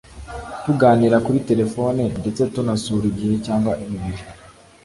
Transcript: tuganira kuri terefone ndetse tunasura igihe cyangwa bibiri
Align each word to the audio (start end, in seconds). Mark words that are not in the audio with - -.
tuganira 0.63 1.17
kuri 1.25 1.39
terefone 1.49 2.01
ndetse 2.19 2.41
tunasura 2.53 3.05
igihe 3.11 3.35
cyangwa 3.45 3.71
bibiri 3.79 4.21